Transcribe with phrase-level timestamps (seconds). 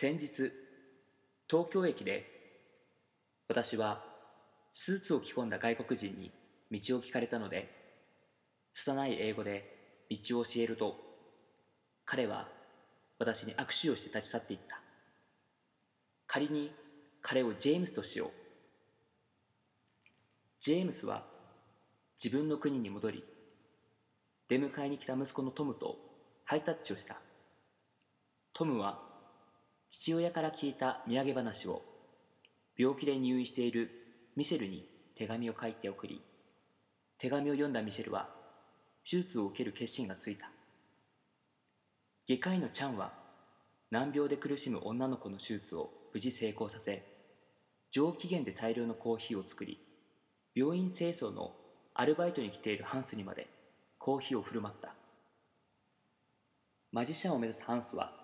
[0.00, 0.50] 先日
[1.46, 2.24] 東京駅で
[3.48, 4.02] 私は
[4.72, 6.30] スーツを着込んだ外国人に
[6.72, 7.70] 道を聞かれたので
[8.72, 10.96] 拙い英語で道を教えると
[12.06, 12.48] 彼は
[13.18, 14.80] 私に握手をして立ち去っていった。
[16.26, 16.72] 仮に
[17.20, 18.30] 彼をジェームスとしよう。
[20.62, 21.26] ジェームスは
[22.24, 23.24] 自分の国に戻り
[24.48, 25.98] 出迎えに来た息子のトムと
[26.46, 27.20] ハイタッチをした。
[28.54, 29.09] トムは
[29.90, 31.82] 父親から聞いた土産話を
[32.78, 33.90] 病気で入院している
[34.36, 36.22] ミシェルに手紙を書いて送り
[37.18, 38.28] 手紙を読んだミシェルは
[39.08, 40.50] 手術を受ける決心がついた。
[42.28, 43.12] 外科医のチャンは
[43.90, 47.04] 難病で苦しむ女の子の手術を無事成功させ
[47.90, 49.80] 上機嫌で大量のコーヒーを作り
[50.54, 51.52] 病院清掃の
[51.94, 53.48] アルバイトに来ているハンスにまで
[53.98, 54.94] コーヒーを振る舞った。
[56.92, 58.19] マジシャンを目指すハンスは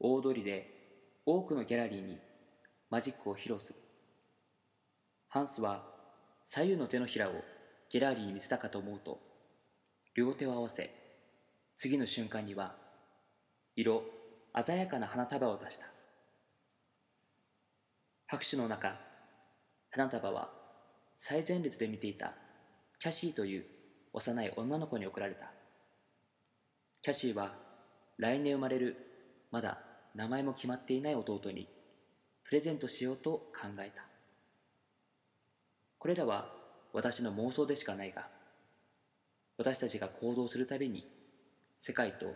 [0.00, 2.18] 大通りで多くのギャラリーに
[2.90, 3.78] マジックを披露する。
[5.28, 5.84] ハンスは
[6.46, 7.32] 左右の手のひらを
[7.90, 9.20] ギャラリーに見せたかと思うと
[10.14, 10.90] 両手を合わせ
[11.76, 12.76] 次の瞬間には
[13.76, 14.02] 色
[14.64, 15.86] 鮮やかな花束を出した。
[18.26, 18.98] 拍手の中
[19.90, 20.50] 花束は
[21.16, 22.34] 最前列で見ていた
[23.00, 23.64] キャシーという
[24.12, 25.50] 幼い女の子に贈られた。
[27.02, 27.54] キャシーは
[28.16, 28.96] 来年生まれる
[29.50, 29.78] まだ
[30.18, 31.68] 名前も決まっていない弟に
[32.42, 34.02] プレゼントしようと考えた。
[35.96, 36.52] これらは
[36.92, 38.26] 私の妄想でしかないが
[39.58, 41.06] 私たちが行動するたびに
[41.78, 42.34] 世界と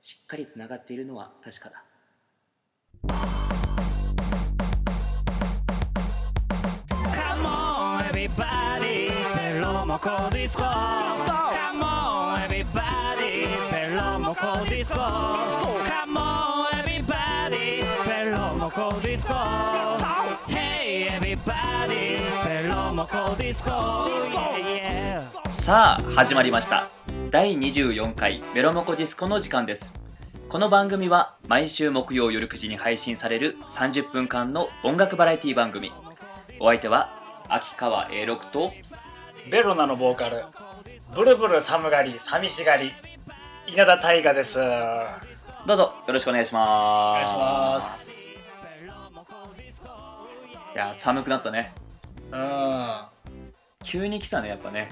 [0.00, 1.84] しっかりつながっているのは確かだ。
[7.02, 10.62] Come on everybody ペロモコディスコ。
[10.62, 15.00] Come on everybody ペロモコディスコ。
[15.00, 16.73] Come on everybody ペ
[18.64, 19.34] ロモコディスコ
[20.48, 22.16] Hey everybody.
[22.46, 23.68] ペロモコディスコ
[25.62, 26.88] さあ始まりました。
[27.30, 29.92] 第24回メロモコディスコの時間です。
[30.48, 35.92] この番組は毎週木曜夜9時に配信される30分間の音楽バラエティ番組。
[36.58, 38.72] お相手は秋川 A6 と
[39.50, 40.42] ベロナのボーカル
[41.14, 42.92] ブルブル寒がり寂しがり
[43.66, 44.58] 稲田大我です。
[44.58, 45.18] お願
[45.66, 47.24] どうぞよろしくお願いします。
[47.26, 48.13] いします
[50.74, 51.72] いや寒くなったね。
[52.32, 52.40] うん。
[52.40, 53.10] 今
[53.84, 54.90] 急に来たねやっぱね。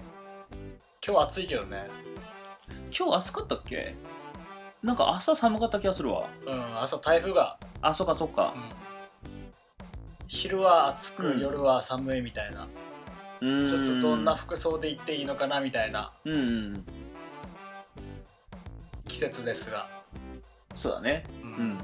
[1.00, 1.88] 日暑いけどね。
[2.97, 3.97] 今日暑かったっけ？
[4.82, 6.28] なんか朝寒かった気がするわ。
[6.47, 8.54] うん朝台風が、あそっかそっか。
[8.54, 8.62] うん、
[10.28, 11.41] 昼は暑く、うん。
[11.41, 12.69] 夜は寒いみたいな。
[13.41, 13.69] うーん。
[13.69, 16.12] ちょっとどんな服装で行っていいのかなみたいな。
[16.25, 16.38] うんう
[16.78, 16.87] ん。
[19.09, 19.88] 季節ですが、
[20.76, 21.25] そうだね。
[21.43, 21.53] ううん。
[21.70, 21.78] ん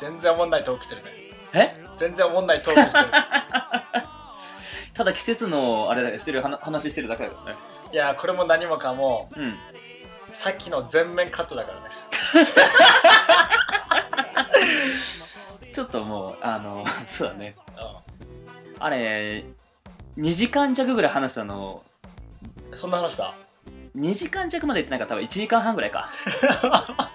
[0.00, 1.10] 全然おもんないトークしてるね。
[1.54, 1.85] え？
[1.96, 3.06] 全然おもんないトークしてる。
[4.94, 7.58] ただ季節のあれだしてる話話してるだけだからね。
[7.92, 9.58] いやこれも何もかもうん。
[10.32, 11.86] さっきの全面カットだからね。
[15.72, 17.54] ちょっともうあの そうだね。
[17.76, 17.80] う
[18.78, 19.44] あれ
[20.18, 21.82] 2時間弱ぐらい話したの。
[22.72, 23.34] んそんな話だ
[23.96, 26.10] 2時間弱まで言ってないから多分1時間半ぐらいか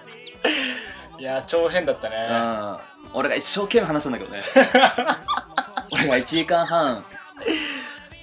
[1.21, 2.79] いや超変だったうねん。
[3.13, 4.41] 俺が一生懸命話したんだけどね。
[5.91, 7.05] 俺が1時間半。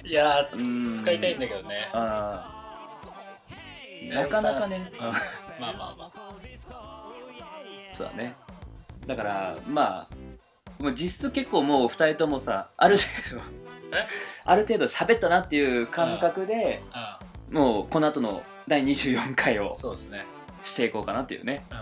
[0.03, 1.89] いや使いたいんだけどね。
[1.93, 2.01] うん。
[4.09, 5.15] なかなかね、うんまあ
[5.61, 6.29] まあまあ。
[7.89, 8.33] そうだね。
[9.07, 12.97] だからまあもう実質結構もう2人ともさある
[13.31, 13.45] 程度
[13.97, 14.07] え？
[14.43, 16.81] ある程度喋ったなっていう感覚で、
[17.49, 20.25] うもうこの後の第24回をんそうですね。
[20.65, 21.65] していこうかなっていうね。
[21.71, 21.78] うん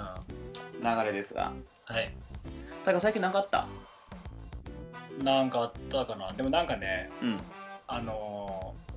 [0.82, 1.52] 流れですが。
[1.86, 2.06] はい。
[2.06, 3.66] だから最近なかった？
[5.24, 6.32] なんかあったかな。
[6.34, 7.40] でもなんかねうん。
[7.88, 8.88] あのー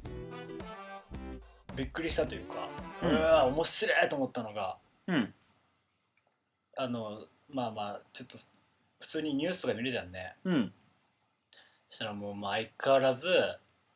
[1.76, 2.68] びっくりしたというか
[3.02, 4.76] ううんわ面白いと思ったのが
[5.06, 5.32] うん。
[6.76, 8.36] あのまあまあちょっと
[9.00, 10.34] 普通にニュースとか見るじゃんね。
[10.44, 10.72] うん。
[11.88, 13.28] そしたらもうまあ相変わらず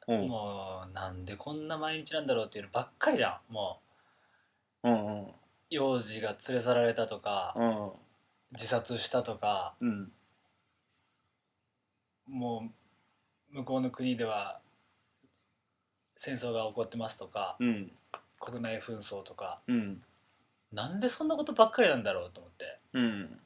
[0.07, 0.29] うん。
[0.29, 3.81] もうなんでこんな毎日なんだろうっていうのばっかりじゃんも
[4.83, 4.89] う。
[4.89, 5.23] んうん。
[5.25, 5.35] う
[5.71, 7.91] 幼児が連れ去られたとかうん。
[8.53, 10.13] 自殺したとかうん。
[12.27, 12.71] も
[13.53, 14.61] う向こうの国では
[16.17, 17.91] 戦争が起こってますとかうん。
[18.41, 20.03] 国内紛争とかうん。
[20.73, 22.79] なんでそんなことばっかりなんだろうと思って。
[22.93, 23.41] うん。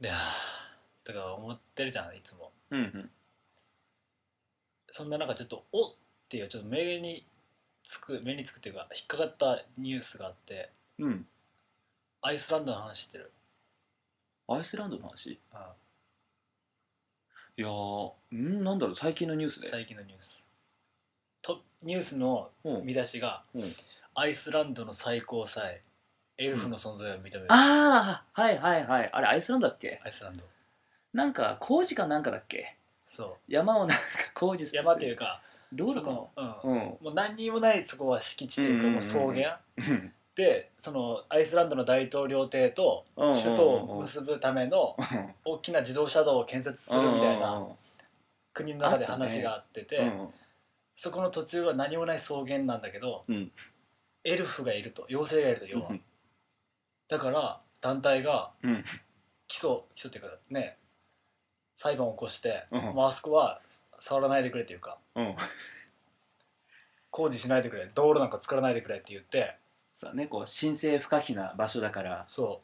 [0.00, 0.18] では
[1.02, 2.52] とか思ってるじゃんいつも。
[2.70, 3.10] うん
[4.96, 5.94] そんな中ちょっとおっ
[6.28, 7.26] ていうちょっと目に
[7.84, 11.26] つく目につくっていうか引っかかったニュースがあってうん。
[12.22, 13.30] アイスランドの話してる？
[14.48, 15.32] アイスランドの話？
[15.32, 15.74] いあ
[17.56, 19.68] やーんなんだろう最近のニュースで。
[19.68, 20.42] 最近のニュース。
[21.42, 22.84] とニュースのうん。
[22.86, 23.72] 見出しが、うん。
[24.14, 25.82] アイスランドの最高裁
[26.38, 29.10] エルフの存在を認める、ああはいはいはい。
[29.12, 30.00] あれアイスランドだっけ？
[30.04, 30.44] アイスランド。
[31.12, 32.76] なんか工事かなんかだっけ？
[33.06, 34.02] そ山をなんか
[34.34, 35.42] 工事すう山というか
[35.74, 36.30] どうだかその、
[36.64, 36.76] ううん。
[36.76, 39.60] もう何にもないそこは敷地というかうんもう草原。
[39.76, 40.12] うん。
[40.34, 44.96] でそのアイスランドの大統領邸と首都を結ぶための
[45.44, 47.64] 大きな自動車道を建設するみたいな
[48.52, 50.28] 国の中で話があってて、うん
[50.96, 53.50] そこの途中は何もない草原なんだけど、うん。
[54.22, 55.90] エルフがいると妖精がいると要は、
[57.08, 58.84] だから団体がうん。
[59.48, 60.78] 起訴起訴っていうかね
[61.76, 62.82] 裁判を起こして、うん。
[62.94, 63.60] もうあそこは
[64.04, 65.34] 触らないでくれっていうかうん。
[67.10, 69.56] 工事しないでくれ道路なんか作らないでくれって言って
[69.94, 72.24] そうだねこう神聖不可避な場所だから。
[72.28, 72.60] そ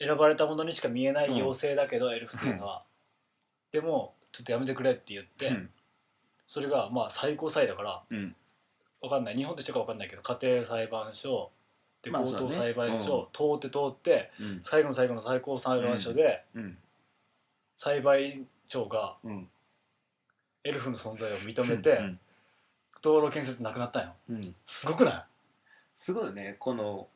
[0.00, 0.04] う。
[0.04, 2.82] 選ばれたものにしか見えない妖精だけど、エルフっていうのは、
[3.70, 5.70] でもちょっとやめてくれって言って、うん。
[6.48, 8.34] それがまあ最高裁だからうん。
[9.02, 9.36] わかんない。
[9.36, 11.50] 日本と一緒かわかんないけど家庭裁判所
[12.02, 14.60] で高等まあそうだね裁判所、通って通ってうん。
[14.62, 16.78] 最後の最後の最高裁判所でうん。
[17.76, 19.48] 裁判長がうん
[20.64, 22.18] エルフの存在を認めて、うん。
[23.02, 24.12] 道路建設なくなったんよ。
[24.30, 24.54] うん。
[24.66, 25.24] すごくない？
[25.96, 26.56] すごいよね。
[26.58, 27.06] この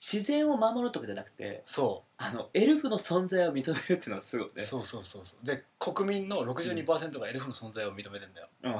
[0.00, 4.62] 自然を守るとかじゃなくてそあのエルフの存在を認めるっていうのはすごいうね。
[4.62, 5.46] そうそうそうそう。
[5.46, 8.48] で国民の62%がエルフの存在を認めてんだよ。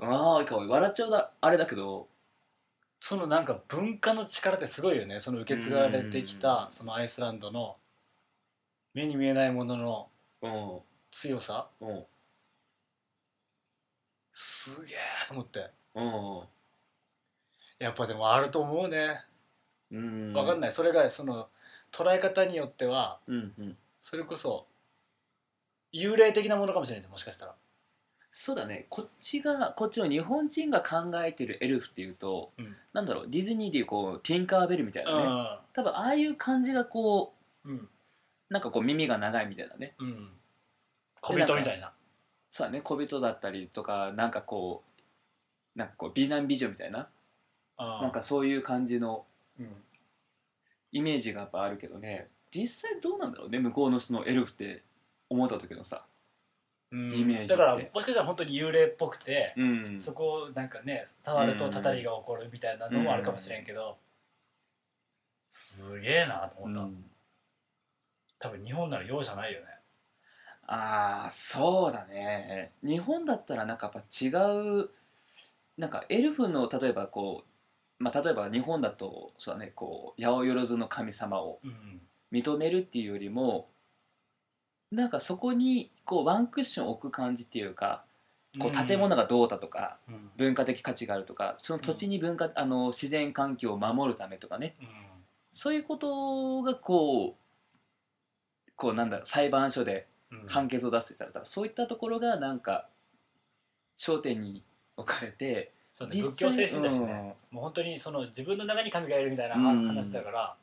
[0.00, 0.68] ああかわいい。
[0.68, 2.08] 笑っちゃうだあれだけど。
[3.00, 5.20] そのなんか文化の力ってすごいよね。
[5.20, 6.40] その受け継がれてきうん。
[6.40, 7.76] たそのアイスランドの
[8.94, 10.10] 目に見えないものの
[10.42, 10.80] うん。
[11.12, 11.68] 強さ。
[11.80, 12.04] うん
[14.34, 14.98] すげえ
[15.28, 15.70] と思って。
[15.94, 16.42] うん
[17.78, 19.22] やっぱでもあると思うね。
[19.90, 20.72] うんわかんない。
[20.72, 21.48] それがその
[21.92, 23.76] 捉え方によってはうんうん。
[24.00, 24.66] それこそ
[25.92, 27.02] 幽霊的なものかもしれない。
[27.02, 27.54] ねもしかしたら。
[28.32, 28.86] そうだね。
[28.88, 32.76] こっちがこっちの日本人が考えてるエルフっていうと、うん。
[32.92, 33.26] なんだろう。
[33.28, 35.26] ディズニーでいうこうティンカーベルみたいなね。
[35.72, 37.34] 多分ああいう感じがこ
[37.64, 37.78] うんうん。
[37.78, 37.88] う
[38.50, 39.94] なんかこう耳が長いみたいなね。
[39.98, 40.30] うん。
[41.20, 41.92] 小人みたいな
[42.56, 44.84] そうだね小人だったりとかなんかこ
[45.74, 47.08] うなんかこう美男美女みたいな
[47.76, 48.02] あー。
[48.02, 49.24] なんかそういう感じの
[49.58, 49.66] うん。
[50.92, 52.28] イメージがやっぱあるけどね。
[52.54, 54.84] 実際どうなんだろうね向こうのそのエルフって
[55.28, 56.04] 思った時のさ
[56.92, 57.12] うん。
[57.12, 57.48] イメージって。
[57.48, 60.00] だからもしかしたら本当に幽霊っぽくて、うん。
[60.00, 63.96] そこをなんかね触るとたたりが起こるみたいなのもあるかもしれんけど、
[65.50, 67.04] すげえなと思った、うん。
[68.38, 69.66] 多分日本なら容赦ないよね
[70.66, 72.72] ああそうだね。
[72.82, 74.28] 日本だったらなんかやっぱ違
[74.82, 74.90] う
[75.76, 77.44] なんかエルフの例えばこ
[78.00, 82.00] うまあ例えば日本だとそうだねこう八百万の神様をうん
[82.32, 83.68] 認めるっていうよりも
[84.90, 88.04] なんかそこにこうワンクッション置く感じっていうか
[88.58, 90.30] こう建物が、がどうだとかうん。
[90.36, 94.76] 文化的価値があるとかその土地に文化、あの自然環境を守るためとかね。
[95.52, 100.13] そういうことがこうこうなんだろう裁判所でうんうん
[100.46, 102.86] 判決を出すって言ったらそういったところがなんか
[103.98, 104.62] 焦点に
[104.96, 110.54] 置かれてそうね仏教精神だしね、もう本当にその自分の中に神がいるみたいなうん話だから、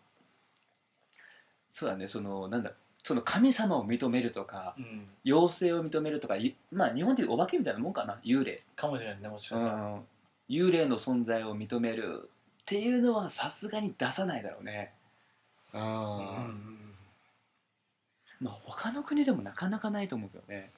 [1.72, 5.08] そうだねそのなんだその神様を認めるとかうん。
[5.26, 10.02] 妖精を認めるとかいまあ日本でいうお化けみたいなもんかな幽霊、かもしれないねもしかうしたら、ん、
[10.50, 12.30] 幽霊の存在を認める
[12.62, 14.92] っていうのはさすがに出さないだろうね。
[15.74, 16.81] うん、うん
[18.42, 20.70] まあ他の国でもなかなかないと思うけどね。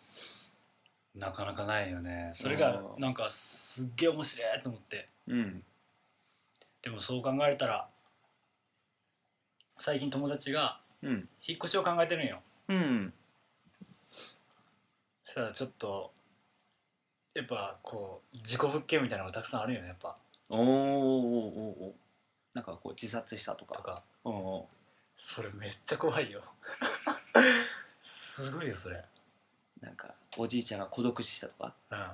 [1.15, 2.31] なかなかないよね。
[2.33, 3.01] それがうん。
[3.01, 5.07] なんかすっげえ面白いと思って。
[5.27, 5.63] うん。
[6.81, 7.87] でもそう考えたら
[9.79, 11.29] 最近友達がうん。
[11.45, 12.41] 引っ越しを考えてるんよ。
[12.67, 13.13] うん。
[15.23, 16.11] そしたらちょっと
[17.33, 20.17] やっぱこう事故物件みたいなのがたくさんあるよねやっぱ。
[20.49, 21.93] おーおーおーおー。
[22.53, 23.75] なんかこう自殺したとか。
[23.75, 24.03] とか。
[24.25, 24.61] うんうん。
[25.15, 26.41] それめっちゃ怖いよ
[28.01, 29.03] すごいよそれ。
[29.81, 31.73] なんかおじいちゃんが孤独死したとか？
[31.91, 32.07] うん。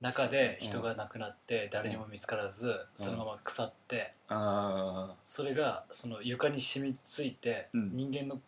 [0.00, 2.76] 中で人が亡くなって誰にも見つからずうん。
[2.96, 7.90] そのまま腐ってあそれがその床に染みついてうん。
[7.94, 8.40] 人間の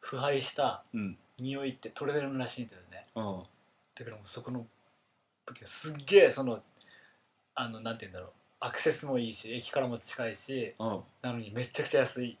[0.00, 1.16] 腐敗したうん。
[1.38, 3.06] 匂いって取れるらしいんだよね。
[3.14, 3.42] うん。
[3.94, 4.66] だからもうそこの
[5.64, 6.60] すっげえその
[7.54, 8.30] あのなんて言うんだろう。
[8.60, 11.00] アクセスもいいし駅からも近いしうん。
[11.22, 12.38] なのにめちゃくちゃ安い、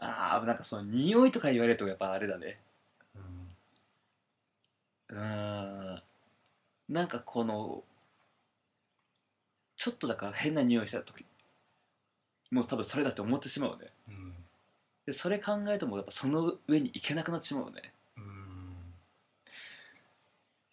[0.00, 2.58] ああなんかその匂いとか言われるとやっぱあれだね。
[3.14, 3.18] う
[5.14, 5.16] ん。
[5.16, 6.02] うーん。
[6.88, 7.84] なんかこの
[9.76, 11.24] ちょっとだから変な匂いした時
[12.50, 13.88] もう多分それだって思ってしまうね。
[14.08, 14.34] うん。
[15.06, 17.92] でそれ考えるともうやっぱその上に行けなくなってしまうね。
[18.16, 18.74] うん。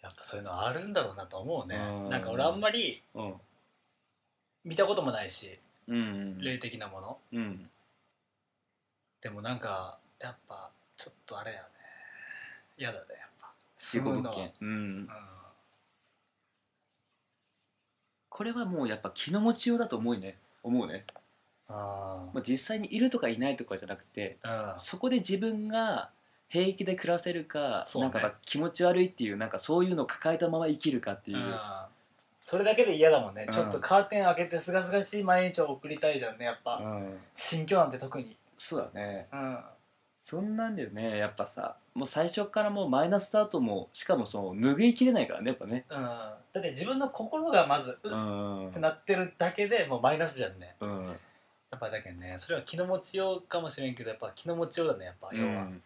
[0.02, 1.76] やっぱそういうのあるんだろうなと思うね。
[1.76, 2.10] うん。
[2.10, 3.34] なんか俺あんまりうん。
[4.64, 6.40] 見たこともないしうん。
[6.40, 7.18] 霊的なもの。
[7.34, 7.70] うん
[9.28, 11.64] でもなんかやっぱちょっとあれやね。
[12.78, 13.50] 嫌だねやっぱ。
[13.78, 14.54] 事故物件。
[14.62, 14.70] うん。
[14.70, 15.10] うん。
[18.30, 20.38] これはもうやっぱ気の持ちようだと思うね。
[20.64, 21.04] 思うね、
[21.68, 26.10] あまあ、実際にいるとかいないとかじゃなくてあそこで自分が
[26.48, 28.02] 平気で暮らせるか、ね。
[28.02, 31.54] なんか気持ち悪いっていうなんかそういうのを抱えたまま生きるかっていう、うん。
[32.40, 33.52] それだけで嫌だもんね、うん。
[33.52, 37.18] ちょっとカーテン開けてすがすがしい毎日を送りたいじゃんねやっぱ、うん。
[37.36, 39.28] 新居なんて特にそうだね。
[39.32, 39.60] うん。
[40.22, 41.78] そんなんだよねやっぱさ。
[41.94, 45.86] もう最初からもうマイナススタートもしかもその拭いきれないからねやっぱね。
[45.90, 48.70] うん、だって自分の心がまずううっん。
[48.70, 50.76] ってなってるだけでもうマイナスじゃんね。
[50.82, 51.06] うん。
[51.08, 55.64] やっぱだけどねそれは気の持ちようかもしれんけどやっぱ気の持ちようだねやっぱ要は。
[55.64, 55.84] うん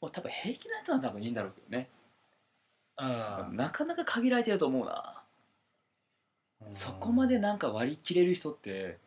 [0.00, 1.88] もう多分平気な人は多分いいんだろうけどね、
[2.98, 5.22] うん、なかなか限られてると思うな、
[6.68, 6.74] うん。
[6.74, 8.98] そこまでなんか割り切れる人って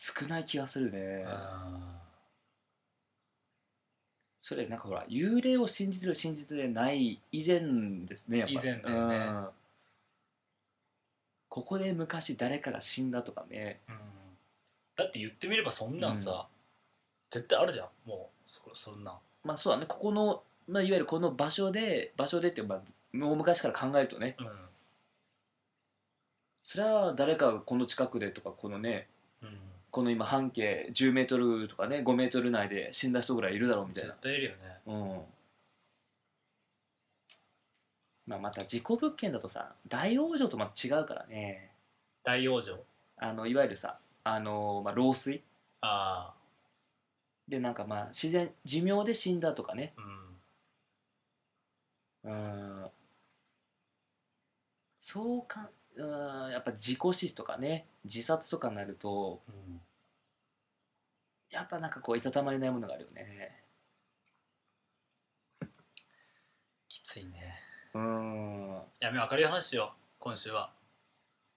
[0.00, 1.98] 少ない気がするね、うん
[4.40, 7.60] それなんかほら幽霊を信じてる信じてない以前
[8.06, 8.52] ですねやっぱ。
[8.54, 9.16] 以前だよね。
[9.16, 9.48] うん。
[11.50, 13.80] ここで昔誰かが死んだとかね。
[13.90, 13.94] うん。
[14.96, 16.46] だって言ってみればそんなんさ、
[17.30, 19.14] 絶対あるじゃんもうそそんなん。
[19.44, 19.86] まあそうだね。
[19.86, 22.80] ここの、まあ、いわゆるこの場所で場所でって、まあ、
[23.12, 24.34] もう昔から考えるとね。
[24.38, 24.46] うん。
[26.64, 29.17] それは誰かがこの近くでとかこのねうん
[29.90, 34.56] この今半径10メートルとかね5メートル内で死んだ人ぐらいいるだろうみたい絶な対いるよね。
[34.86, 35.20] うん。
[38.26, 41.70] まあまた事故物件だとさ大往生とまた違うからね。
[42.22, 42.78] 大往生？
[43.16, 45.40] あのいわゆるさあの、まあ、老衰。
[45.80, 46.34] あ
[47.48, 49.94] でなんかまあ自然寿命で死んだとかね。
[52.24, 52.32] あうん。
[52.32, 52.90] うん。
[55.00, 59.80] そうかうんやっぱ事故死とかね自殺とかになるとうん。
[61.50, 63.64] やっぱなんかこういたたまれないものがあるよね。
[66.88, 67.54] きついね。
[67.94, 68.82] うん。
[69.00, 70.72] やめ明るい話しよう今週は。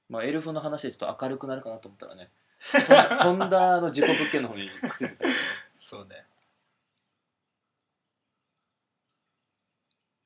[0.10, 2.30] まあエルフの話でちょっと明るくなるかなと思ったらね
[2.72, 5.36] と飛 んだあの事故物件の方にくっついてたよね。
[5.80, 6.26] そうね。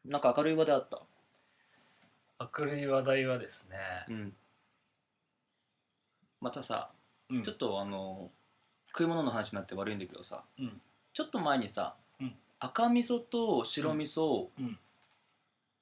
[0.06, 1.02] なんか明るい話題あった？
[2.58, 3.78] 明るい話題はですね
[4.10, 4.34] うん。
[6.42, 6.90] またさ
[7.30, 7.44] うん。
[7.44, 8.30] ちょっとあの
[8.90, 10.82] 食い物の話になって悪いんだけどさ、うん。
[11.14, 12.34] ちょっと前にさ、うん。
[12.60, 14.78] 赤味噌と白味噌、うん。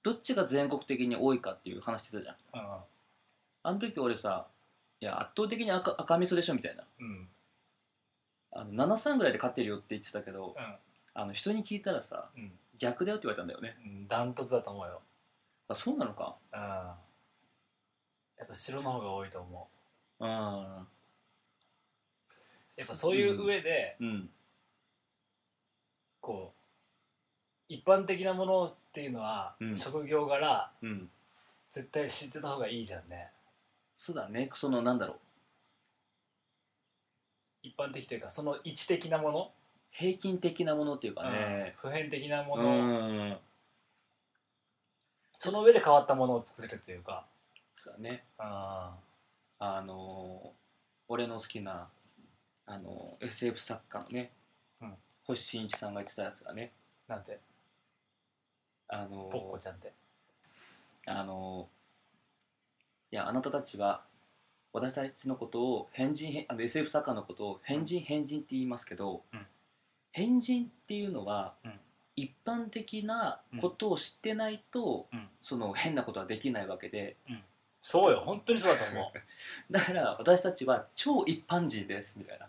[0.01, 2.35] どっちが全国的に多いかっていう話してたじゃん。
[2.53, 2.77] うん
[3.65, 4.47] あの時俺さ
[4.99, 6.83] いや圧倒的に赤赤味噌でしょみたいな。
[6.99, 7.27] うん。
[8.51, 10.55] あの73ぐらいで勝ってるよって言ってたけど、
[11.13, 12.51] あの人に聞いたらさうん。
[12.77, 13.77] 逆だよって言われたんだよね。
[13.85, 14.07] うん。
[14.07, 15.01] ダントツだと思うよ
[15.67, 16.35] あそうなのか。
[16.51, 16.59] うん。
[16.59, 16.97] や
[18.43, 19.69] っぱ白の方が多いと思
[20.19, 20.25] う。
[20.25, 20.87] うん
[22.75, 24.29] やっぱそういう上で、うん。
[26.19, 26.63] こう
[27.69, 29.77] 一般的なものっていうのは、うん。
[29.77, 31.09] 職業柄うん。
[31.69, 33.29] 絶対知ってた方がいいじゃんね。
[33.95, 34.49] そうだね。
[34.53, 35.17] そのなんだろう。
[37.63, 39.51] 一般的というかその位置的なもの、
[39.91, 41.75] 平均的なものっていうかね。
[41.83, 41.91] うん。
[41.91, 42.73] 普遍的なもうの、
[43.29, 43.37] ん
[45.43, 47.25] その上で変わったものを作れるというか。
[47.75, 48.23] そうだね。
[48.37, 48.95] あ
[49.59, 50.53] あの
[51.09, 51.89] 俺の好きな
[52.65, 54.31] あの SF 作家のね、
[54.81, 54.93] うん。
[55.25, 56.71] 星新一さんが言ってたやつがね。
[57.09, 57.41] なんて？
[58.87, 59.91] あのポッコちゃんって。
[61.07, 61.67] あの
[63.11, 64.01] いやあなたたちは
[64.71, 69.45] 私たちのことを変人変あの SF 作家のことを変人変人って言いますけど、うん。
[70.13, 71.79] 変人っていうのは、うん
[72.15, 75.27] 一般的なことを知ってないと、うん。
[75.41, 77.15] その変なことはできないわけで。
[77.81, 78.19] そうよ。
[78.19, 79.21] 本当にそうだと思う。
[79.71, 82.47] だから私たちは超一般人ですみたいな。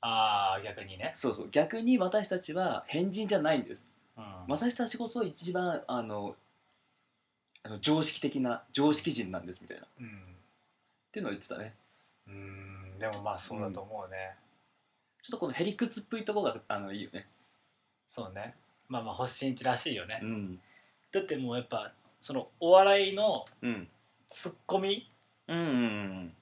[0.00, 1.50] ああ逆にね、そうそう。
[1.50, 3.86] 逆に私たちは変人じゃないんです。
[4.16, 4.44] うん。
[4.48, 6.36] 私たちこそ一番あの
[7.62, 9.84] あの常識的な常識人なんですみたいな。
[9.84, 10.36] っうん。
[11.12, 11.74] ていうのを言ってたね。
[12.26, 12.98] うん。
[12.98, 14.36] でもまあそうだと思うね、
[15.22, 17.26] ちょっとこのへりくつっぽいところがあのいいよね
[18.08, 18.54] そうね。
[18.88, 20.60] まあまあ星新一らしいよね、うん。
[21.12, 23.88] だってもうやっぱそのお笑いのうん。
[24.26, 25.10] ツッコミ。
[25.46, 26.32] うんうん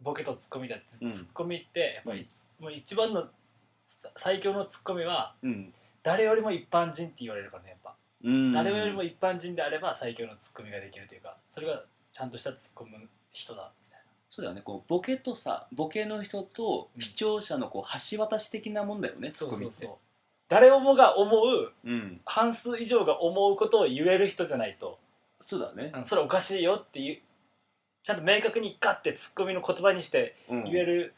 [0.00, 2.26] ボケとツッコミだって、うんツッコミってやっぱり
[2.58, 3.28] もう一番の
[3.86, 5.72] さ最強のツッコミはうん。
[6.02, 8.52] 誰よりも一般人って言われるからねやっぱ、うん。
[8.52, 14.00] 誰よりも一般人であれば最強のツッコミができるというかそれがちゃんとしたツッコむ人だみたい
[14.30, 14.62] そうだよね。
[14.62, 17.02] こうボケとさボケの人とうん。
[17.02, 19.88] 視聴者のこう橋渡し的なもんだよね、ツッコミって
[20.52, 22.20] 誰もが思ううん。
[22.26, 24.98] 半数以上が思うことを言える人じゃないと、
[25.40, 27.20] そうだね、うんそれおかしいよっていう
[28.02, 30.64] ちゃんと明確にガッてツッコミの言葉にしてうん。
[30.64, 31.14] 言える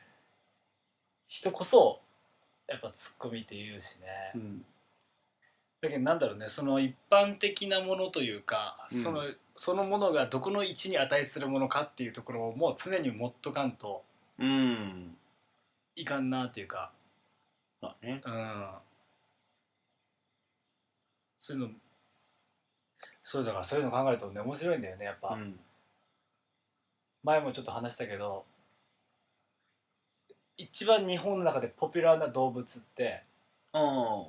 [1.27, 2.01] 人こそ
[2.69, 4.65] やっぱツッコミって言うしね、うん。
[5.81, 8.99] だけどなんだろうねその一般的なものというか、うん。
[8.99, 9.23] その
[9.57, 14.05] そのものがどこの位置に値するものかっていうところをもう常に持っとかんと
[14.39, 15.17] うん。
[15.97, 16.93] いかんなっていうか。
[17.81, 18.23] そうだね。
[18.25, 18.67] うん
[21.47, 21.71] そういうの
[23.23, 25.61] そうだからそういうの考えるとね面白いんだよねやっぱ、うん。
[27.23, 28.47] 前もちょっと話したけど
[30.57, 33.23] 一番日本の中でポピュラーな動物って
[33.75, 34.25] ああ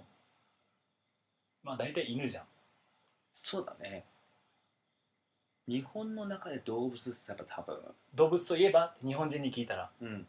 [1.64, 2.44] まあ大体犬じゃん。
[3.34, 4.04] そうだね。
[5.70, 7.78] 日本の中で動物ってやっぱ多分。
[8.14, 8.88] 動物といえば？
[8.88, 9.90] って日本人に聞いたら。
[10.02, 10.28] うん。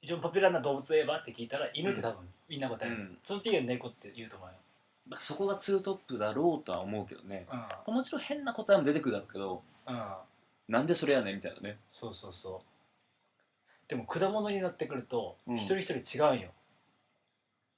[0.00, 1.18] 一番ポピュラーな動物といえば？
[1.18, 3.18] って聞いたら犬って多分みんな答える、うん。
[3.22, 4.65] その次は猫って言うと思うよ、まあ
[5.18, 7.46] そこがツートップだろうとは思うけどね。
[7.86, 7.94] うん。
[7.94, 10.04] もちろん変な答えも出てくるだろうけどうん、
[10.68, 11.78] なんでそれやねんみたいなね。
[11.92, 13.88] そうそうそう。
[13.88, 15.56] でも果物になってくると、うん。
[15.56, 16.50] 一人一人違うんよ。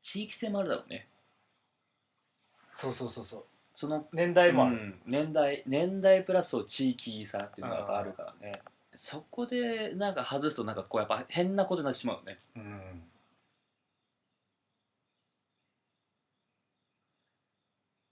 [0.02, 1.06] 地域性もあるだろうね。
[2.72, 3.44] そうそうそうそう。
[3.74, 4.94] その年代もある、うん。
[5.06, 8.62] 年代年代プラス地域差っていうのがあるからね。
[8.96, 12.38] そこでなんか外すとなんかこうやっぱ変なことになってしまうよね。
[12.56, 13.02] うん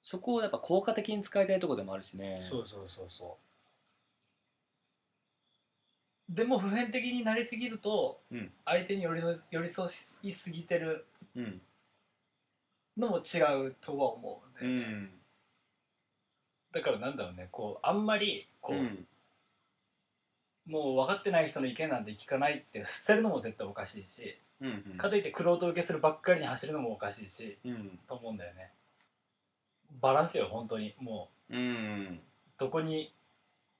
[0.07, 2.37] そこをやっぱ効果的に使いたいところでもあるしね。
[2.39, 3.37] そうそうそうそ
[6.31, 6.33] う。
[6.33, 8.53] でも普遍的になりすぎると、うん。
[8.65, 9.89] 相手に寄り添い寄り添
[10.23, 11.61] いすぎてるうん。
[12.97, 15.11] のも違うとは思うんうだよね、ん。
[16.71, 17.49] だからなんだろうね。
[17.51, 19.07] こうあんまりこう、うん。
[20.67, 24.99] もう分かってない人の意見なんて聞かないって捨てるのも絶対おかしいし、うん。
[24.99, 27.99] かといって玄人受けするばっかりに走るのもおかしいしうん。
[28.07, 28.71] と思うんだよね
[30.01, 30.95] バランスよ本当に。
[31.01, 32.21] もううん。
[32.59, 33.13] どこに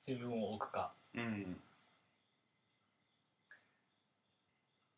[0.07, 0.93] 自分を置くか。
[1.15, 1.57] うん。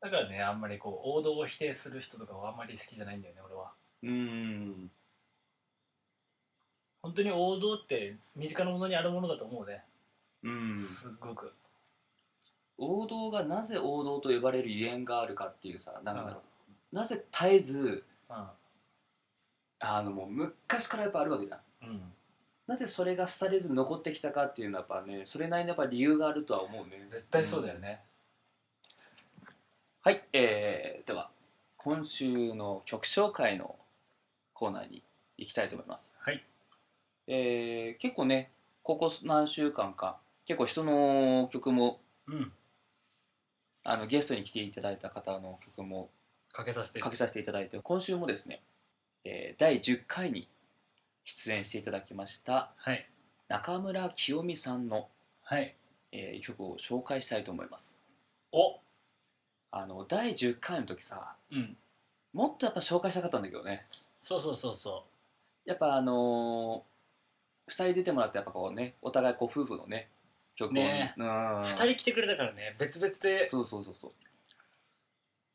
[0.00, 3.72] だからねあんまりこう王道を否定する人とかはあんまり好きじゃないんだよね俺は。
[4.02, 4.90] うん。
[7.02, 9.84] 本当に王道って身近なものにあるものだと思うね、
[10.42, 10.74] うん。
[10.74, 11.52] すっごく。
[12.76, 16.42] 王道がなぜ王道と呼ばれるゆえんがあるかっていうさなんだろ
[16.92, 16.94] う。
[16.94, 18.34] なぜ絶えずう
[19.80, 21.86] あのもう昔からやっぱあるわけじゃん。
[21.86, 22.12] んうん。
[22.66, 27.04] なぜそれが廃れず残ってきたかっていうのはやっぱねそれなりのやっぱ理由があるとは思うね。
[27.08, 28.00] 絶対そうだよね、
[30.02, 31.30] はい、えー、では
[31.76, 33.76] 今週の曲紹介の
[34.52, 35.02] コーナーに
[35.38, 36.44] 行きたいと思います、はい。
[37.26, 38.50] えー、結構ね
[38.82, 42.52] ここ何週間か結構人の曲もうん。
[43.84, 46.10] あのゲストに来ていただいた方の曲も
[46.52, 47.00] かけさせて。
[47.00, 48.60] かけさせていただいて今週もですね、
[49.24, 50.48] えー第10回に
[51.24, 53.06] 出演していただきましたはい。
[53.48, 55.08] 中村清美さんの、
[55.42, 55.74] はい。
[56.12, 57.94] えー曲を紹介したいと思います。
[58.52, 58.78] お。
[59.70, 61.76] あの第10回の時さうん。
[62.32, 63.86] もっとやっぱ紹介したかったんだけどね。
[64.18, 65.04] そうそうそうそ
[65.64, 70.08] やっぱあのー、2人出てもらってやっぱこうねお互いこう夫婦のね
[70.56, 71.14] 曲をね。
[71.16, 71.26] うん。
[71.26, 71.28] う
[71.64, 73.48] 2人来てくれたからね別々で。
[73.48, 74.12] そうそうそうそう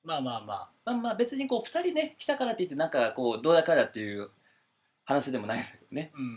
[0.03, 0.69] まあまあまあ。
[0.85, 4.29] まあまあ別にこう2人ね来たからって言ってなんかこうどうだかだっていう
[5.05, 6.11] 話でもないんだけどね。
[6.15, 6.33] うん。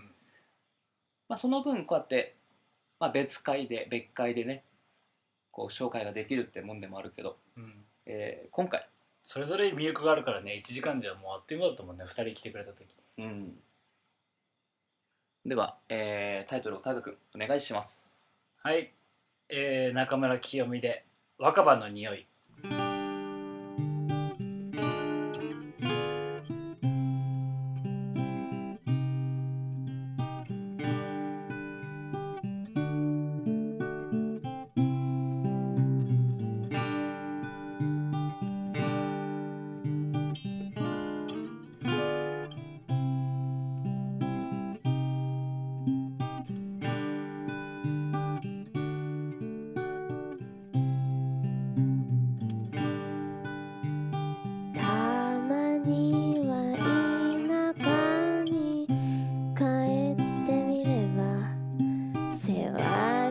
[1.29, 2.37] まあその分こうやって、
[3.01, 4.65] まあ、別会で別会でね
[5.51, 7.85] こう紹介ができるってもんでもあるけど、うん。
[8.07, 8.89] えー今回。
[9.23, 12.87] それぞれに魅力があるからね1時間じゃもうあっという間だったもんね2人来てくれた時。
[13.19, 13.59] うん。
[15.45, 18.05] では、えータイトルを大河君お願いします。
[18.63, 18.93] はい、
[19.49, 21.05] えー、中村清美で
[21.39, 22.27] 「若葉の匂い」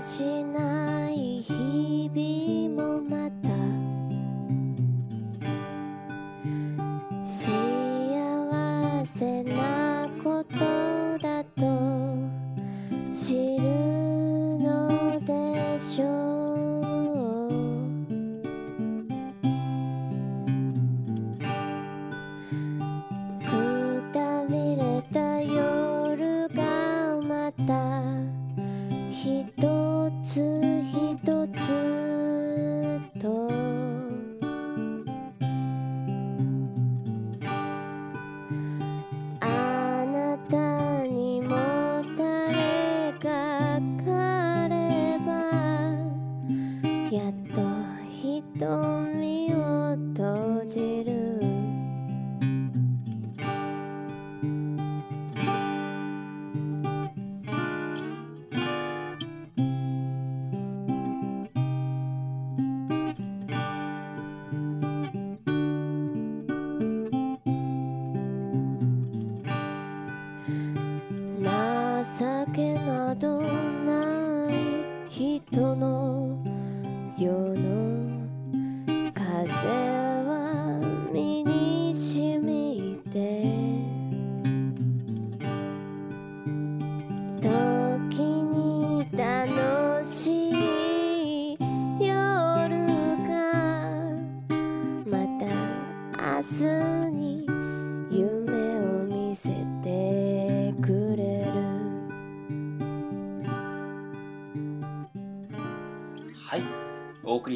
[0.05, 0.74] しない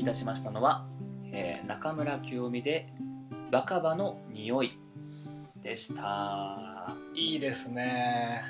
[0.10, 0.88] たしましたのは、
[1.32, 2.91] えー中村清美で
[3.52, 4.72] 「若葉の匂い」
[5.62, 6.91] でした。
[7.13, 8.41] いいですね。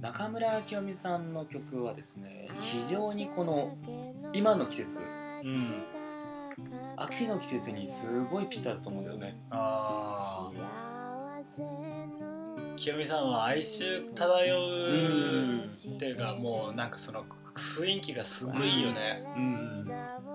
[0.00, 3.76] 中村清美さんの曲はですね非常にこの
[4.32, 4.98] 今の季節
[5.44, 5.84] うん。
[6.96, 9.36] 秋の季節にすごいぴったりだと思うんだよね。
[9.50, 11.40] ああ
[12.76, 20.31] 清美さんは哀愁漂うっていうかもうなんかその雰囲気がすごいいいよねうん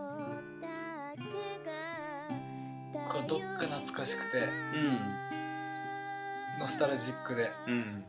[3.18, 4.38] こうどっか懐かしくて。
[4.40, 4.44] う
[6.60, 7.50] ノスタルジックで。
[7.68, 8.04] んうん。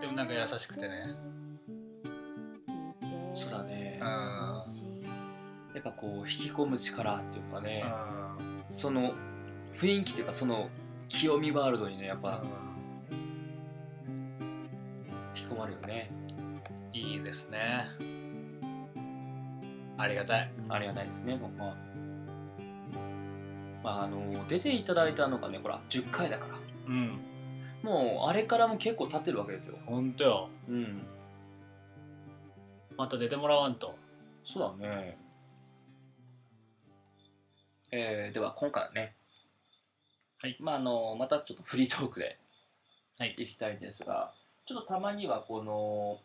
[0.00, 1.14] でもなんか優しくてね。
[3.34, 3.98] そうだね。
[4.00, 4.06] うん。
[4.06, 7.84] やっぱこう引き込む力っていうかね。
[8.68, 9.12] うその
[9.78, 10.68] 雰囲気っていうかその
[11.08, 12.42] 清美ワールドにねやっぱ
[15.34, 16.10] 引き込まれるよね。
[16.92, 18.19] んいいですね
[20.00, 20.50] ありがたい。
[20.68, 21.74] ありがたいですね僕は
[23.82, 26.54] まああの出ていただいたのがねほら10回だから。
[26.86, 27.20] うん。
[27.82, 29.76] もうあれからも結構経ってるわけですよ。
[29.86, 30.48] ほんとよ。
[30.68, 31.02] うん。
[32.96, 33.94] また出てもらわんと。
[34.44, 35.18] そうだね。
[37.92, 39.14] えー、では今回はね。
[40.42, 40.56] はい。
[40.60, 42.38] まああのまたちょっとフリートークで
[43.18, 43.34] はい。
[43.38, 44.32] いきたいんですが、
[44.66, 46.20] ちょっとたまにはこの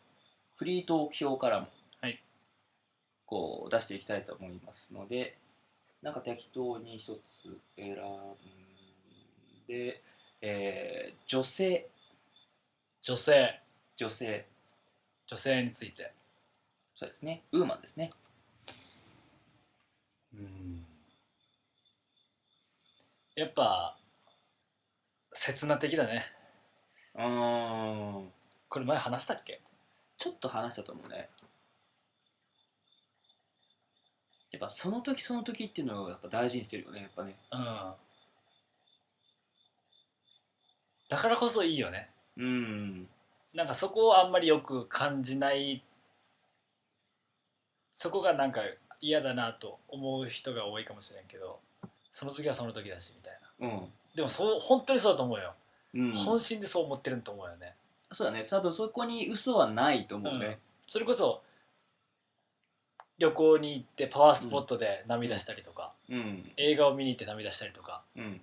[0.56, 1.85] フリートーク表からも、はい
[3.26, 5.38] こう出していきたいと思いますので
[6.02, 7.98] なんか適当に一つ選ん
[9.68, 10.02] で、
[10.42, 11.88] えー女性。
[13.02, 13.60] 女性。
[13.98, 14.46] 女性。
[15.28, 16.14] 女性について。
[16.96, 17.42] そうですね。
[17.52, 18.12] ウーマンですね。
[20.36, 20.86] うん。
[23.36, 23.98] やっぱ
[25.34, 26.26] 刹那的だね。
[27.16, 28.32] うーん。
[28.70, 29.62] これ前話したっけ？
[30.18, 31.30] ちょっと話したと思うね
[34.56, 37.36] やっぱその時その時っていうのをやっぱ大事にしてるよねやっぱね。
[37.52, 37.92] うん。
[41.10, 42.10] だからこそいいよね。
[42.38, 43.08] うん。
[43.54, 45.84] なんかそこをあんまりよく感じない。
[47.92, 48.62] そこがなんか
[49.02, 51.60] 嫌だなと思う人が多いかもしれんけど
[52.12, 53.76] その時はその時だしみたいな。
[53.76, 55.54] うん、でもそう本当にそうだと思うよ、
[55.94, 57.74] うん、本心でそう思ってると思うよね。
[58.12, 58.46] そうだね。
[58.50, 60.60] 多分そこに嘘はないと思うね。
[60.88, 61.42] それこそ
[63.18, 66.52] 旅行に行ってパワースポットで涙したりとか、うん。
[66.58, 68.02] 映画を見に行って涙したりとか。
[68.16, 68.42] うん。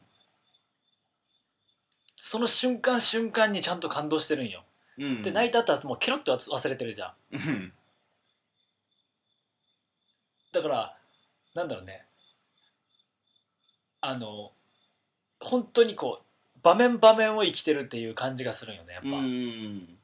[2.21, 4.63] その瞬間瞬間にちゃんと感動してるんよ、
[4.97, 5.23] うん。
[5.23, 7.13] で泣いた後はもうケロッと忘れてるじゃん。
[7.33, 7.73] うん。
[10.53, 10.97] だから
[11.55, 12.07] なんだろうね。
[14.01, 14.53] あの
[15.41, 19.99] 本当にこう場面場面を生きてるっていう感じがするんよねやっぱ、うん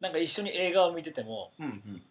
[0.00, 2.02] なんか一緒に映画を見ててもうん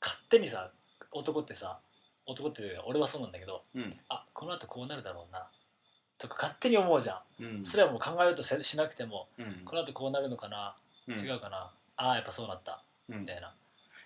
[0.00, 0.70] 勝手にさ
[1.12, 1.78] 男ってさ
[2.26, 3.96] 男って俺はそうなんだけどうん。
[4.08, 5.46] あこの後こうなるだろうな
[6.18, 7.44] とか勝手に思うじゃん。
[7.44, 7.64] うん。
[7.64, 9.62] それはもう考えようとせしなくてもうん。
[9.64, 10.76] この後こうなるのかな、
[11.08, 11.14] うん。
[11.14, 13.20] 違うかなああやっぱそうなったうん。
[13.20, 13.54] みたいな。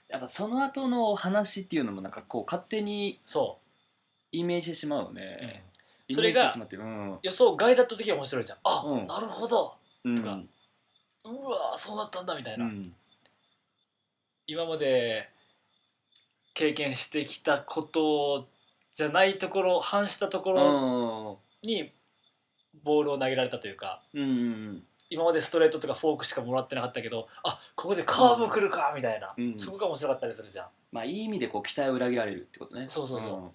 [0.08, 3.58] やっぱその後の話っていうのもなんかこう勝手にそ
[4.32, 5.64] イメージしてしまうよう、ね、
[6.08, 6.14] うん。
[6.14, 6.54] それが
[7.22, 8.58] 予想外だった時は面白いじゃん。
[8.64, 9.06] あ、うん。
[9.06, 9.74] なるほど。
[10.04, 10.40] うんとか
[11.24, 12.92] うわそうなったんだみたいな、うん
[14.50, 15.28] 今まで
[16.54, 18.48] 経験してきたこと
[18.92, 21.92] じゃないところ反したところに
[22.82, 30.66] ボールを投げられたというかうんうん今までストレートとかフォークしかもらってなかったけどあここでカーブ来るかみたいな、うんそこが面白かったりするじゃん。
[30.90, 32.86] まあいい意味でこう期待を裏切られるってことね。
[32.88, 33.52] そうそうそ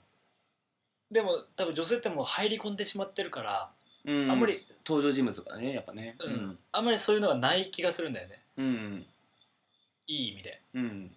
[1.09, 1.13] う。
[1.13, 3.71] でも多分女性ってもう入り込んでしまってるから
[4.05, 4.53] うん、うんあんまり
[4.85, 6.15] 登場人物とかねやっぱね。
[6.19, 6.59] うん。
[6.73, 8.41] あんまりそういうのがない気がするんだよね。
[8.57, 9.05] うん
[10.07, 10.61] いい意味で。
[10.73, 11.11] うん。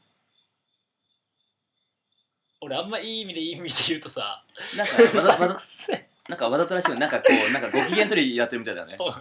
[2.60, 4.42] 俺あんまいい意味でいい意味で言うとさ
[4.76, 5.56] なんかわざ わざ
[6.28, 6.98] なんかわざとらしいよ。
[6.98, 9.10] なんかこうなんかご機嫌取りやってるみたいだよね、おう。
[9.10, 9.16] ん、い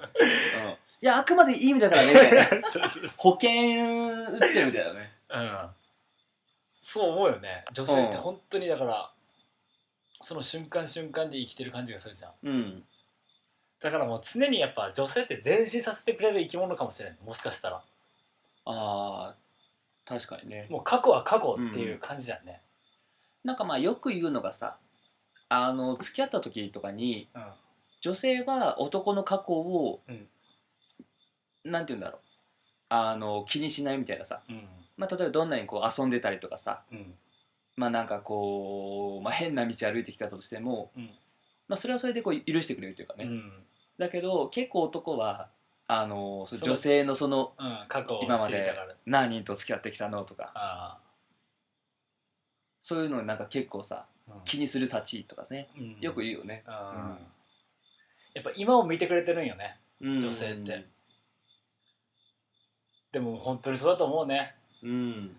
[1.01, 2.13] やあくまでいい意味だからね。
[3.15, 3.49] 保険
[4.25, 5.13] 打ってるみたいだね。
[5.30, 5.69] うん。
[6.67, 7.63] そう思うよね。
[7.71, 9.10] 女性って本当にだから
[10.19, 12.32] その瞬間瞬間で生きてる感じがするじゃん。
[12.43, 12.84] うん。
[13.80, 17.17] だからもう常にやっぱ女性って前進させてくれる生き物かもしれない。
[17.23, 17.77] もしかしたら。
[17.77, 17.84] あ
[18.65, 19.36] あ
[20.08, 20.67] 確かにね。
[20.70, 22.62] もう過去は過去っていう感じじゃんね。
[23.43, 24.78] なんかまあよく言うのがさ
[25.50, 27.43] あの付き合った時とかにうん。
[28.02, 30.28] 女性は男の過去を、うん。
[31.65, 32.22] なんて言うんだろう。
[32.89, 34.62] あの気にしないみたいなさ、うん。
[34.98, 36.84] まあ、例えばどんなにこう遊んでたりとかさ。
[36.91, 37.15] うん。
[37.76, 41.10] まあなんかこう、まあ、変な道歩いてきたとしても、うん。
[41.67, 43.52] まあ、それはそれでこう許してくれるというかね、うん。
[43.98, 45.50] だけど結構男は
[45.88, 48.73] あの女性のそのうん過去を今まで
[49.06, 50.52] 何人と付き合ってきたのとか。
[50.54, 51.00] あ
[52.82, 54.41] そういうのなんか結構さあうん。
[54.45, 55.97] 気にする立ちとかねうん。
[56.00, 56.73] よく言うよね、うん。
[58.34, 60.19] やっぱ今を見てくれてるんよねうん。
[60.19, 60.86] 女性って。
[63.12, 64.56] でも本当にそうだと思うね。
[64.84, 65.38] うん。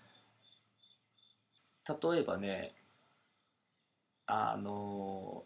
[1.89, 2.75] 例えばね
[4.27, 5.45] あの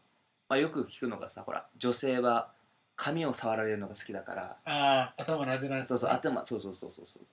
[0.49, 2.53] まあ、よく聞くのがさほら女性は
[2.97, 4.57] 髪を触られるのが好きだから。
[4.65, 7.27] ああ頭撫でられそうそう頭そうそうそうそうそう。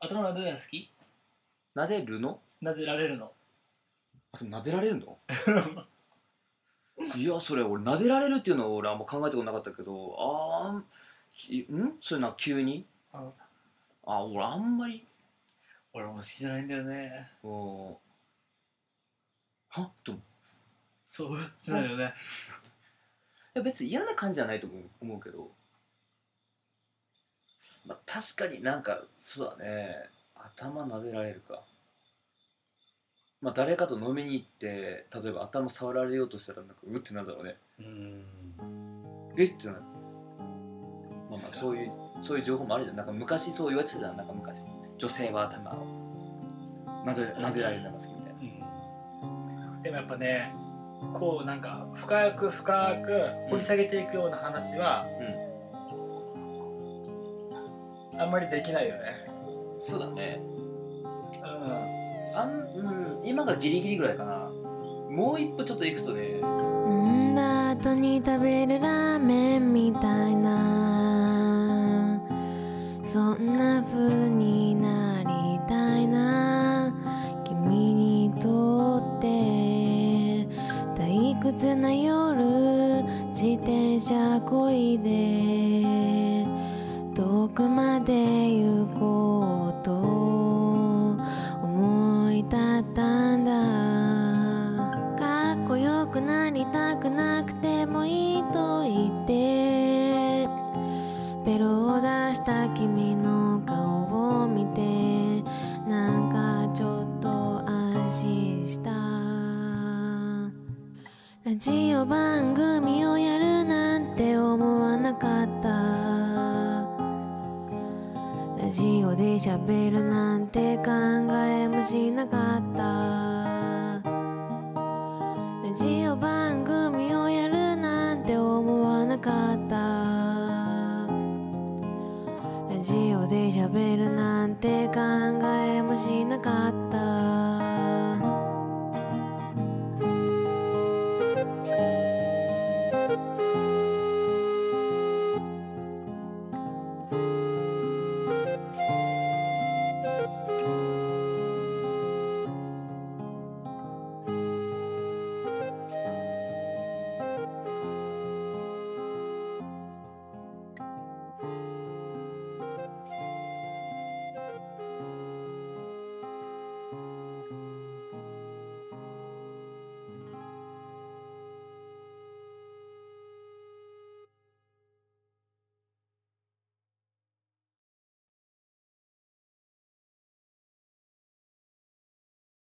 [0.00, 0.92] 頭撫でられるの好き？
[1.76, 2.40] 撫でるの？
[2.62, 3.32] 撫でられるの？
[4.32, 5.18] あと撫でられるの？
[7.16, 10.82] いやそれ俺撫でられるっていうのを俺あんま考えたことなかったけどあー
[11.32, 11.96] ひん？
[12.02, 12.86] それな急に？
[13.14, 13.32] うん。
[14.06, 15.06] あ俺あんまり？
[15.92, 17.30] 俺も好きじゃないんだよね。
[17.42, 17.86] うん。
[19.68, 19.82] は？
[19.82, 20.14] っと
[21.08, 21.38] そう？
[21.38, 22.04] ってなるよね。
[22.04, 22.08] い
[23.54, 25.50] や別に嫌な感じじゃないと思う思うけど、
[27.86, 30.10] まあ、確かになんかそうだね。
[30.34, 31.62] 頭撫でられるか。
[33.42, 37.56] まあ誰かと飲みに行って例えば頭触られようとしたらなんかうってなるだろうね。
[37.80, 38.24] うん。
[39.36, 39.80] えってなる。
[41.30, 42.96] まあまあそういうそういう情報もあるじゃん。
[42.96, 44.64] なんか昔そう言われてたじゃんなんか昔。
[44.98, 45.86] 女性は頭を
[47.06, 48.66] 撫で撫でられるのが好きみたいな。
[49.76, 49.82] うん。
[49.82, 50.54] でもやっぱね
[51.14, 55.06] こうなんか深く深く掘り下げていくような話は、
[58.18, 59.00] あんまりできないよね。
[59.80, 60.40] そうだね。
[60.42, 62.36] うん。
[62.36, 64.50] あん、うん、今がギリギリぐらいかな。
[65.10, 66.38] もう一歩ちょっと行くとね。
[66.88, 67.34] 飲ん。
[67.34, 70.39] だ後に食べるラーメンみたいな